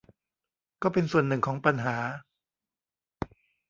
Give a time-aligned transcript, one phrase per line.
[0.81, 1.97] ก็เป็นส่วนหนึ่งของปัญหา